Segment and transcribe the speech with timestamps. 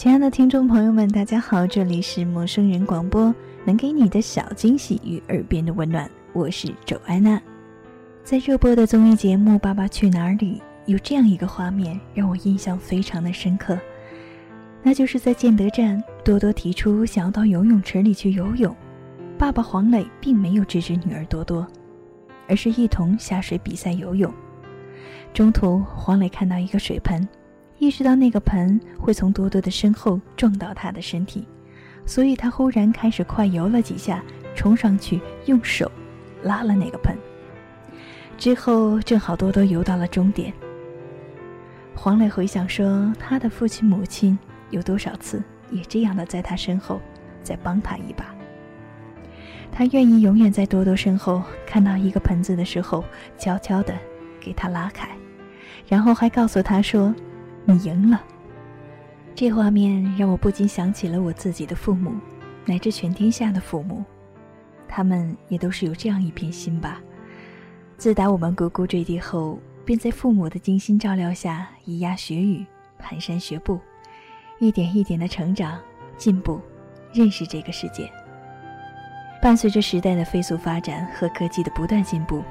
[0.00, 3.34] 亲爱的听众朋友们，大家好，这里是陌生人广播，
[3.66, 7.38] 能给你的小惊喜与耳边的温暖，我是周安娜。
[8.24, 13.78] 在热播的综艺节目《爸爸去哪儿》里，有这样一个画面让我印象非常的深刻，
[14.82, 18.74] 那就是在建德站，多多提出想要到游泳池里去游泳，
[19.36, 21.66] 爸爸黄磊并没有制止女儿多多，
[22.48, 24.32] 而是一同下水比赛游泳。
[25.34, 27.28] 中途，黄磊看到一个水盆。
[27.80, 31.48] 意识到那个盆会从多多的身后撞到他的身体，
[32.04, 34.22] 所以他忽然开始快游了几下，
[34.54, 35.90] 冲上去用手
[36.42, 37.16] 拉了那个盆。
[38.36, 40.52] 之后正好多多游到了终点。
[41.94, 47.00] 黄磊回想说，他的父亲母亲有多少次也这样的在他身后
[47.42, 48.26] 再帮他一把。
[49.72, 53.02] 他愿意永远在多多身后看到一个盆子的时候，
[53.38, 53.94] 悄悄的
[54.38, 55.08] 给他拉开，
[55.88, 57.14] 然后还告诉他说。
[57.64, 58.22] 你赢了。
[59.34, 62.12] 这画面让我不禁想起了我自己的父母，
[62.66, 64.04] 乃至全天下的父母，
[64.88, 67.00] 他们也都是有这样一片心吧。
[67.96, 72.64] 自打我们呱呱坠地后，便在父母的精心照料下，咿呀学语，
[73.00, 73.78] 蹒跚学步，
[74.58, 75.78] 一点一点的成长、
[76.16, 76.60] 进步，
[77.12, 78.10] 认识这个世界。
[79.40, 82.42] 伴随着时代的飞速发展和科技的不断进步，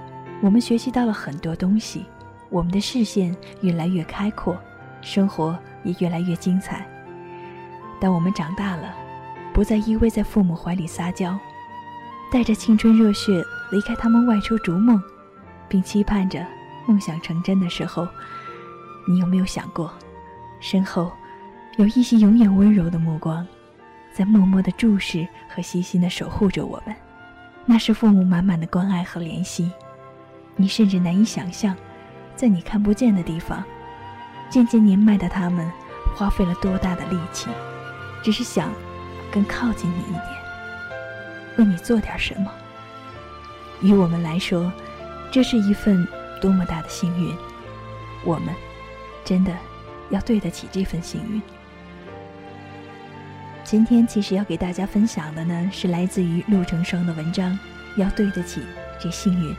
[0.41, 2.05] 我们学习到了很多东西，
[2.49, 4.57] 我们的视线越来越开阔。
[5.01, 6.85] 生活也越来越精彩。
[7.99, 8.93] 当我们长大了，
[9.53, 11.37] 不再依偎在父母怀里撒娇，
[12.31, 15.01] 带着青春热血离开他们外出逐梦，
[15.67, 16.45] 并期盼着
[16.87, 18.07] 梦想成真的时候，
[19.07, 19.91] 你有没有想过，
[20.59, 21.11] 身后
[21.77, 23.45] 有一些永远温柔的目光，
[24.13, 26.95] 在默默的注视和细心的守护着我们？
[27.65, 29.71] 那是父母满满的关爱和怜惜。
[30.55, 31.75] 你甚至难以想象，
[32.35, 33.63] 在你看不见的地方。
[34.49, 35.71] 渐渐年迈的他们，
[36.15, 37.47] 花费了多大的力气，
[38.23, 38.71] 只是想
[39.31, 40.25] 更靠近你一点，
[41.57, 42.51] 为你做点什么。
[43.81, 44.71] 于我们来说，
[45.31, 46.05] 这是一份
[46.41, 47.35] 多么大的幸运！
[48.25, 48.53] 我们
[49.23, 49.55] 真的
[50.09, 51.41] 要对得起这份幸运。
[53.63, 57.57] 今天其实要给大家分享的呢，是来自于陆成双的文章，
[57.95, 58.63] 要对得起
[58.99, 59.55] 这幸运。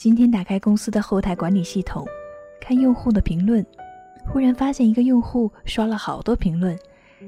[0.00, 2.06] 今天打开公司的后台管理系统，
[2.58, 3.62] 看用户的评论，
[4.26, 6.74] 忽然发现一个用户刷了好多评论。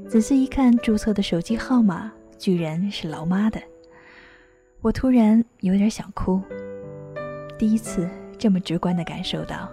[0.09, 3.60] 仔细一看，注册的手机号码居然是老妈的。
[4.81, 6.41] 我突然有点想哭。
[7.59, 9.69] 第一次这么直观的感受到，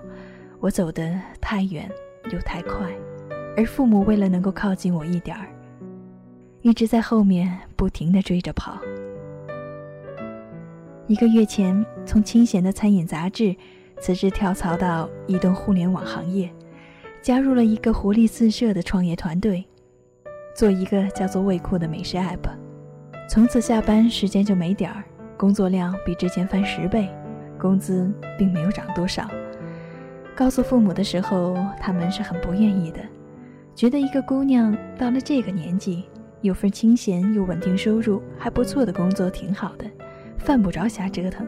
[0.59, 1.89] 我走得太远
[2.33, 2.85] 又太快，
[3.55, 5.47] 而父母为了能够靠近我一点儿，
[6.63, 8.77] 一直在后面不停地追着跑。
[11.09, 13.55] 一个月前，从清闲的餐饮杂志
[13.99, 16.47] 辞职，跳槽到移动互联网行业，
[17.19, 19.65] 加入了一个活力四射的创业团队，
[20.55, 22.37] 做一个叫做“味库”的美食 app。
[23.27, 25.03] 从此下班时间就没点儿，
[25.35, 27.09] 工作量比之前翻十倍，
[27.59, 29.27] 工资并没有涨多少。
[30.35, 32.99] 告诉父母的时候，他们是很不愿意的，
[33.73, 36.03] 觉得一个姑娘到了这个年纪，
[36.41, 39.85] 有份清闲又稳定收入还不错的工作挺好的。
[40.39, 41.45] 犯不着瞎折腾。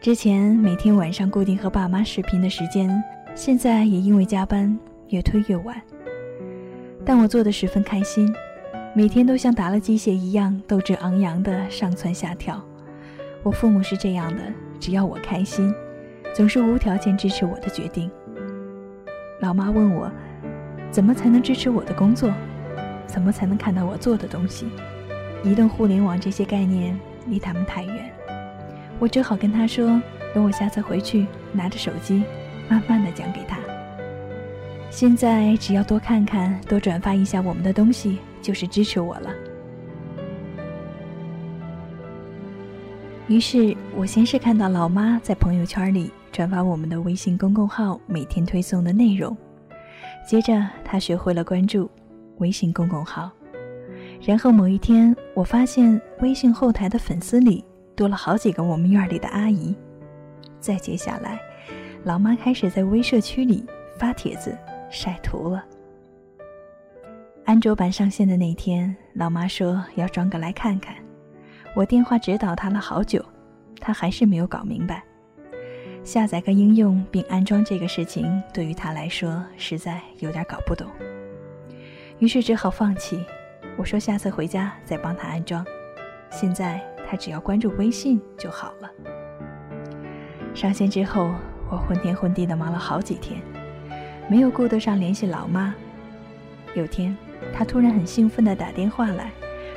[0.00, 3.02] 之前每天晚上固定和爸妈视频的时间，
[3.34, 4.78] 现在也因为加班
[5.08, 5.80] 越推越晚。
[7.06, 8.30] 但我做的十分开心，
[8.94, 12.62] 每天都像打了鸡血一样斗志昂扬的上蹿下跳。
[13.42, 14.42] 我父母是这样的，
[14.78, 15.72] 只要我开心，
[16.34, 18.10] 总是无条件支持我的决定。
[19.40, 20.10] 老妈问我，
[20.90, 22.32] 怎么才能支持我的工作？
[23.06, 24.66] 怎么才能看到我做的东西？
[25.42, 26.98] 移动互联网这些概念。
[27.26, 28.12] 离他们太远，
[28.98, 30.00] 我只好跟他说
[30.34, 32.22] ：“等我下次回去，拿着手机，
[32.68, 33.58] 慢慢的讲给他。
[34.90, 39.30] 现在只要多看看，多转发一下我们的东西，就是支持我了。”
[43.26, 49.34] 于是我先是看到老妈在朋友圈里转发我们的微信公众号每天推送的内容，
[50.28, 51.90] 接着她学会了关注
[52.36, 53.30] 微信公众号，
[54.26, 57.62] 然后某一天我发现微信后台的粉丝里
[57.94, 59.74] 多了好几个我们院里的阿姨，
[60.58, 61.38] 再接下来，
[62.04, 63.66] 老妈开始在微社区里
[63.98, 64.56] 发帖子
[64.90, 65.62] 晒图了。
[67.44, 70.96] 安卓版上线的那天，老妈说要装个来看看。
[71.76, 73.22] 我电话指导她了好久，
[73.78, 75.04] 她还是没有搞明白。
[76.02, 80.86] 下载个应用并安装这个事情，对于她来说实在有点搞不懂。
[82.20, 83.22] 于是只好放弃。
[83.76, 85.64] 我说下次回家再帮他安装。
[86.30, 88.90] 现在他只要关注微信就好了。
[90.54, 91.34] 上线之后，
[91.68, 93.40] 我昏天昏地的忙了好几天，
[94.28, 95.74] 没有顾得上联系老妈。
[96.74, 97.16] 有天，
[97.52, 99.30] 他突然很兴奋地打电话来，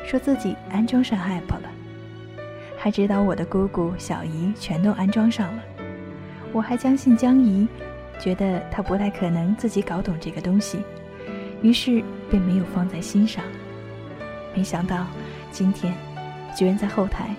[0.05, 1.69] 说自己安装上 app 了。
[2.77, 5.63] 还指导我的姑姑、小姨全都安装上了，
[6.51, 7.67] 我还将信将疑，
[8.19, 10.83] 觉得她不太可能自己搞懂这个东西，
[11.61, 13.43] 于是便没有放在心上。
[14.57, 15.05] 没想到
[15.51, 15.93] 今天，
[16.57, 17.29] 居然在后台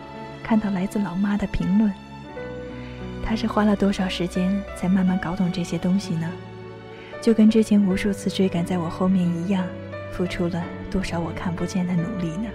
[0.40, 1.92] 看到来自老妈的评论。
[3.24, 6.30] 她是花了多少时间才慢慢搞懂这些东西呢？
[7.20, 9.66] 就跟之前无数次追赶在我后面一样，
[10.12, 10.62] 付出了
[10.92, 12.48] 多少我看不见的努力呢？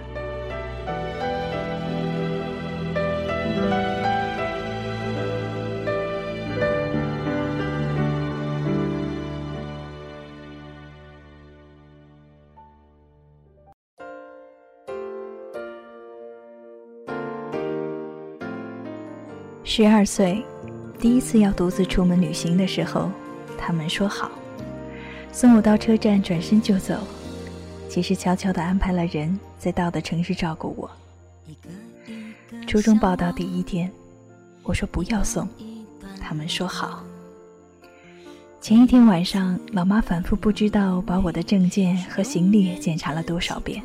[19.76, 20.40] 十二岁，
[21.00, 23.10] 第一次要独自出门旅行的时候，
[23.58, 24.30] 他们说好，
[25.32, 26.94] 送我到车站，转身就走。
[27.88, 30.88] 其实悄悄地安排了人在到的城市照顾我。
[32.68, 33.90] 初中报到第一天，
[34.62, 35.48] 我说不要送，
[36.20, 37.02] 他们说好。
[38.60, 43.82] 前一天晚上，老妈反复不知道把我的证件和行李检查了多少遍。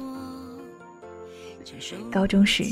[2.12, 2.64] 高中时。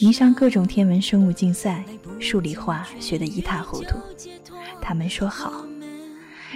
[0.00, 1.84] 迷上各种天文生物竞赛，
[2.18, 3.96] 数理化学得一塌糊涂。
[4.80, 5.64] 他们说好，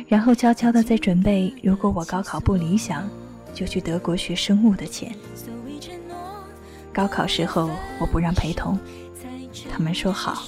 [0.06, 3.08] 然后悄悄地在准备，如果我高考不理想，
[3.54, 5.14] 就去德国学生物的钱。
[6.92, 7.70] 高考时候
[8.00, 8.78] 我不让陪同，
[9.70, 10.42] 他们说好，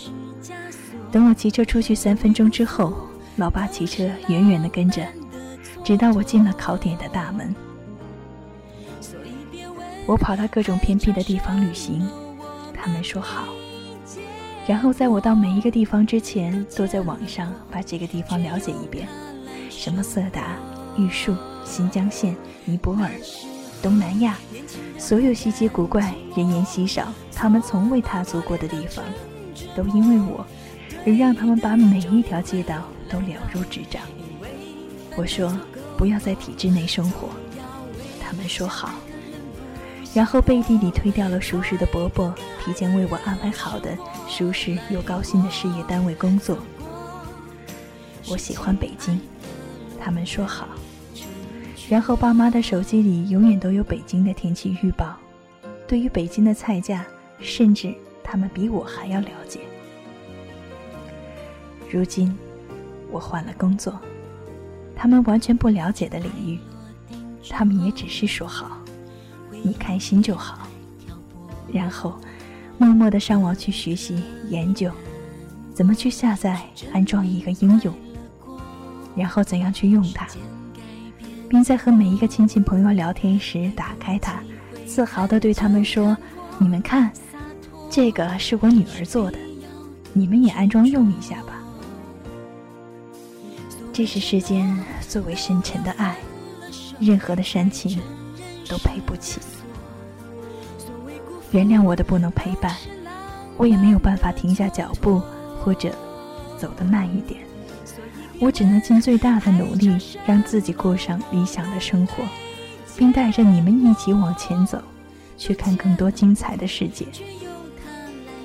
[1.12, 2.92] 等我骑车出去三分钟之后，
[3.36, 5.06] 老爸骑车远远地跟着，
[5.84, 7.54] 直到我进了考点的大门。
[10.06, 12.06] 我跑到各种偏僻的地方旅行。
[12.82, 13.48] 他们说好，
[14.66, 19.06] 然后在我到每一个地方之前，都在网上把这个地方了解一遍，
[19.68, 20.56] 什么色达、
[20.96, 22.34] 玉树、新疆县、
[22.64, 23.10] 尼泊尔、
[23.82, 24.38] 东南亚，
[24.96, 29.04] 所有稀奇古怪、人烟稀少、他们从未踏足过的地方，
[29.76, 30.46] 都因为我
[31.06, 34.02] 而让他们把每一条街道都了如指掌。
[35.16, 35.54] 我说
[35.98, 37.28] 不要在体制内生活，
[38.20, 38.94] 他们说好。
[40.12, 42.34] 然后背地里推掉了熟识的伯伯，
[42.64, 43.96] 提前为我安排好的
[44.28, 46.58] 舒适又高薪的事业单位工作。
[48.28, 49.20] 我喜欢北京，
[50.00, 50.68] 他们说好。
[51.88, 55.16] 然后爸妈的手机里永远都有北京的天气预报，
[55.86, 57.04] 对于北京的菜价，
[57.40, 59.60] 甚至他们比我还要了解。
[61.88, 62.36] 如今，
[63.10, 63.98] 我换了工作，
[64.94, 66.58] 他们完全不了解的领域，
[67.48, 68.79] 他们也只是说好。
[69.62, 70.66] 你开心就好，
[71.72, 72.14] 然后
[72.78, 74.90] 默默的上网去学习研究，
[75.74, 76.60] 怎么去下载
[76.92, 77.94] 安装一个应用，
[79.14, 80.26] 然后怎样去用它，
[81.48, 84.40] 并在和每一个亲戚朋友聊天时打开它，
[84.86, 86.16] 自豪的对他们说
[86.58, 87.10] ：“你们看，
[87.90, 89.38] 这个是我女儿做的，
[90.12, 91.58] 你们也安装用一下吧。”
[93.92, 94.74] 这是世间
[95.06, 96.16] 最为深沉的爱，
[96.98, 98.00] 任何的煽情。
[98.70, 99.40] 都赔不起。
[101.50, 102.76] 原谅我的不能陪伴，
[103.56, 105.20] 我也没有办法停下脚步，
[105.60, 105.90] 或者
[106.56, 107.40] 走得慢一点。
[108.38, 112.22] 我只能尽最大的努力，让自己过上理想的生活，
[112.96, 114.80] 并带着你们一起往前走，
[115.36, 117.04] 去看更多精彩的世界。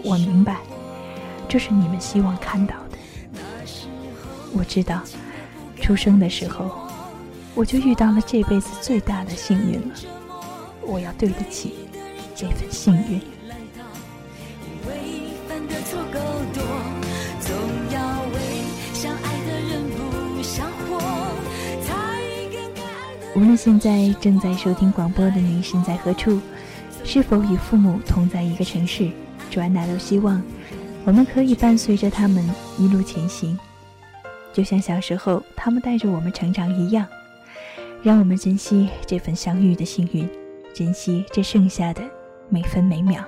[0.03, 0.57] 我明白，
[1.47, 2.97] 这是你们希望看到的。
[4.51, 5.01] 我知道，
[5.81, 6.84] 出生的时候，
[7.55, 9.95] 我就遇到了这辈子最大的幸运了。
[10.81, 11.73] 我要对得起
[12.35, 13.21] 这份幸运。
[23.35, 26.39] 无论现在正在收听广播的你身在何处，
[27.03, 29.09] 是否与父母同在一个城市，
[29.49, 30.41] 主安娜都希望
[31.03, 32.47] 我们可以伴随着他们
[32.77, 33.57] 一路前行，
[34.53, 37.05] 就像小时候他们带着我们成长一样。
[38.05, 40.29] 让我们珍惜这份相遇的幸运，
[40.75, 42.03] 珍惜这剩下的
[42.49, 43.23] 每分每秒。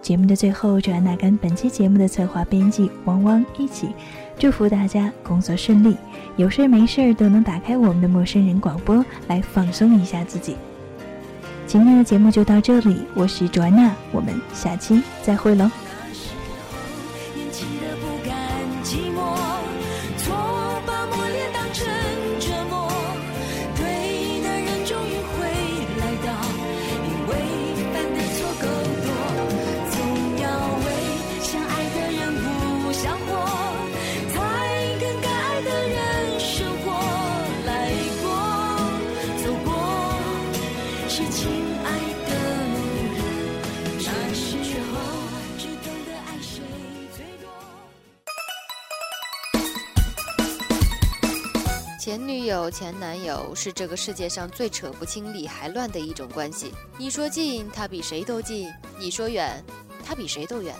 [0.00, 3.88] 节目的最后，就安娜跟本期节目的策划编辑汪汪一起，
[4.38, 5.96] 祝福大家工作顺利，
[6.36, 10.54] 有事没事都能打开我们的陌生人广播来放松一下自己。
[11.66, 15.68] 今天的节目就到这里，我是卓安娜，我们下期再会喽。
[52.06, 56.72] 前女友、前男友是这个世界上最扯不清理还乱的一种关系。
[56.96, 59.60] 你说近，他比谁都近；你说远，
[60.04, 60.72] 他比谁都远。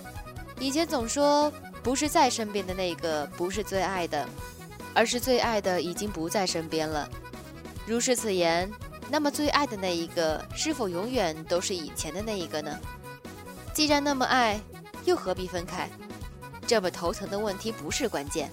[0.61, 1.52] 以前总说，
[1.83, 4.25] 不是在身边的那个不是最爱的，
[4.95, 7.11] 而是最爱的已经不在身边了。
[7.85, 8.71] 如是此言，
[9.11, 12.78] 那么最爱的那一个是否永远都是以前的那一个呢？
[13.75, 14.61] 既然那么爱，
[15.04, 15.90] 又何必分开？
[16.68, 18.49] 这么头疼的问题不是关键。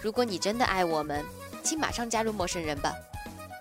[0.00, 1.22] 如果你真的爱我们，
[1.66, 2.94] 请马上加入陌生人吧！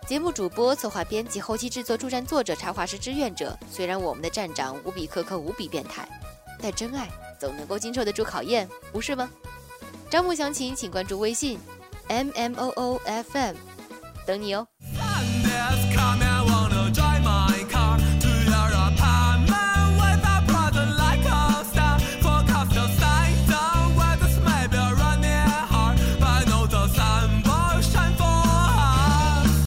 [0.07, 3.57] 节目主播、策划、编辑、后期制作、助战作者、插画师、志愿者。
[3.71, 6.07] 虽然我们的站长无比苛刻、无比变态，
[6.61, 7.09] 但真爱
[7.39, 9.27] 总能够经受得住考验，不是吗？
[10.07, 11.57] 招募详情请关注微信
[12.07, 13.55] m m o o f m，
[14.27, 14.67] 等你哦。